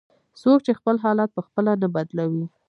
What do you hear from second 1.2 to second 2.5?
په خپله نه بدلوي".